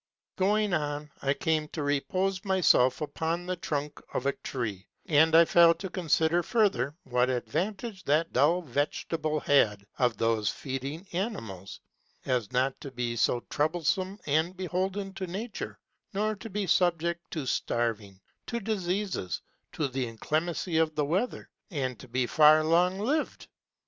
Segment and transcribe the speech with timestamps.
[0.37, 5.45] Going on, I came to repose myself upon the trunk of a Tree, and I
[5.45, 11.81] fell to consider further what advantage that dull Vegetable had of those feeding Animals,
[12.25, 15.77] as not to be so troublesome and beholden to Nature,
[16.13, 19.39] nor to be subject to starving, to diseases,
[19.73, 23.47] to the inclemency of the weather, and to be far longer liv'd.